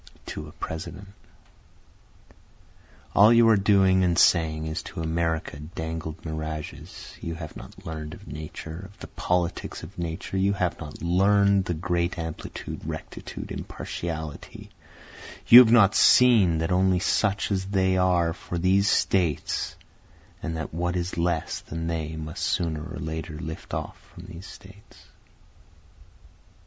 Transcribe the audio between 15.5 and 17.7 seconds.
have not seen that only such as